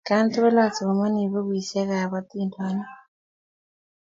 Atkan 0.03 0.25
tukul 0.33 0.57
asomani 0.65 1.21
pukuisyek 1.31 1.89
ap 2.03 2.11
atindyonik 2.19 2.89